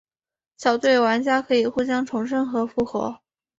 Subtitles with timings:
[0.57, 3.19] 小队玩家可以互相重生和复活。